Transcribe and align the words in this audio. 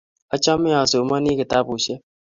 Achame 0.35 0.69
asomani 0.83 1.31
kitabushek 1.39 2.01